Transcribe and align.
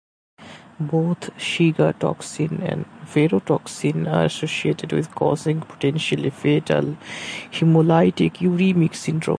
Both 0.79 1.29
Shiga 1.37 1.93
toxin 1.99 2.63
and 2.63 2.85
verotoxin 3.05 4.11
are 4.11 4.25
associated 4.25 4.93
with 4.93 5.13
causing 5.13 5.61
potentially 5.61 6.31
fatal 6.31 6.97
hemolytic 7.51 8.37
uremic 8.37 8.95
syndrome. 8.95 9.29